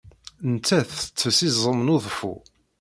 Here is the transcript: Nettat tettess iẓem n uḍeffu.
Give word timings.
Nettat 0.51 0.89
tettess 0.95 1.39
iẓem 1.47 1.79
n 1.81 1.93
uḍeffu. 1.95 2.33